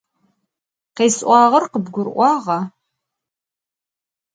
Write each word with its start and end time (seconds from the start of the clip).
Khes'uağer 0.95 1.63
khıbgurı'uağa? 1.71 2.59